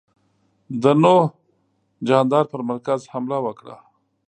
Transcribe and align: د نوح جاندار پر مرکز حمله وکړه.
د 0.83 0.83
نوح 1.01 1.23
جاندار 2.07 2.45
پر 2.51 2.61
مرکز 2.69 3.01
حمله 3.11 3.37
وکړه. 3.45 3.77